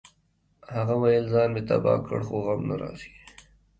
[0.75, 3.09] هغه ویل ځان مې تباه کړ خو غم نه راځي